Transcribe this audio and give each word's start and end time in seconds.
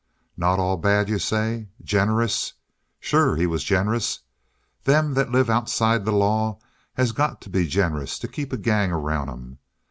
"Not 0.35 0.57
all 0.57 0.77
bad, 0.77 1.09
you 1.09 1.19
say? 1.19 1.67
Generous? 1.83 2.53
Sure 2.99 3.35
he 3.35 3.45
was 3.45 3.63
generous. 3.63 4.21
Them 4.83 5.13
that 5.13 5.29
live 5.29 5.47
outside 5.47 6.05
the 6.05 6.11
law 6.11 6.57
has 6.95 7.11
got 7.11 7.39
to 7.41 7.51
be 7.51 7.67
generous 7.67 8.17
to 8.17 8.27
keep 8.27 8.51
a 8.51 8.57
gang 8.57 8.91
around 8.91 9.29
'em. 9.29 9.59